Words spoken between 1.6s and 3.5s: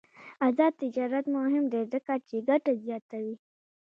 دی ځکه چې ګټه زیاتوي.